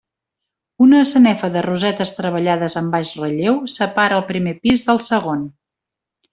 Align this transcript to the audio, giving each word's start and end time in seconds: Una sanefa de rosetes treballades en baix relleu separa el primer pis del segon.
Una 0.85 1.01
sanefa 1.11 1.49
de 1.57 1.61
rosetes 1.65 2.15
treballades 2.21 2.77
en 2.83 2.89
baix 2.97 3.13
relleu 3.21 3.61
separa 3.77 4.21
el 4.21 4.27
primer 4.33 4.59
pis 4.67 4.89
del 4.91 5.05
segon. 5.13 5.49